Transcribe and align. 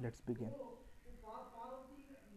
Let's 0.00 0.20
begin. 0.20 0.52